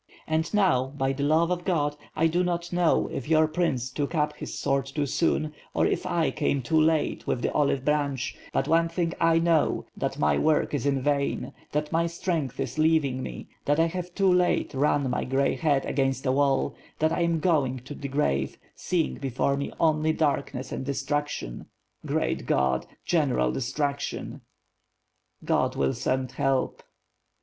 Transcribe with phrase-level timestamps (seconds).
[0.25, 4.15] And now, by the love of God, I do not know if your prince took
[4.15, 8.35] up his sword too soon, or if I came too late with the ohve branch;
[8.51, 12.79] but one thing I know, that my work is in vain, thai my strength is
[12.79, 17.11] leaving me, that I have too late run my grey head against a wall; that
[17.11, 21.67] I am going to the grave, seeing before me only darkness and destruction.
[22.07, 24.41] Great God!— ^general destruction."
[25.45, 26.81] "God will send help."